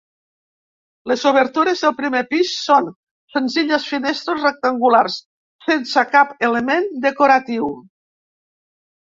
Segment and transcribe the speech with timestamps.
[1.09, 2.87] Les obertures del primer pis són
[3.33, 5.19] senzilles finestres rectangulars
[5.69, 7.71] sense cap element decoratiu.